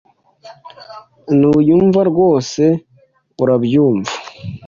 Ntunyumva 1.37 2.01
rwose, 2.09 2.63
urabyumva? 3.41 4.13